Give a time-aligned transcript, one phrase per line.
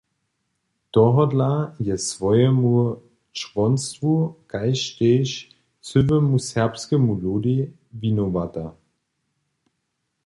[0.93, 1.51] Tohodla
[1.87, 2.73] je swojemu
[3.37, 4.13] čłonstwu
[4.51, 5.29] kaž tež
[5.87, 7.59] cyłemu serbskemu ludej
[8.01, 8.65] winowata.